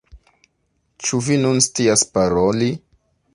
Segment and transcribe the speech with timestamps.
[1.07, 2.73] Ĉu vi nun scias paroli?